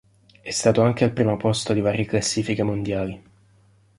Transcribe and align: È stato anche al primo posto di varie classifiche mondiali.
È 0.41 0.49
stato 0.49 0.81
anche 0.81 1.03
al 1.03 1.13
primo 1.13 1.37
posto 1.37 1.73
di 1.73 1.79
varie 1.79 2.05
classifiche 2.05 2.63
mondiali. 2.63 3.21